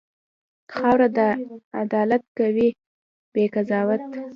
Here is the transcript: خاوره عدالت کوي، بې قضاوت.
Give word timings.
خاوره 0.75 1.29
عدالت 1.83 2.23
کوي، 2.37 2.69
بې 3.33 3.43
قضاوت. 3.53 4.01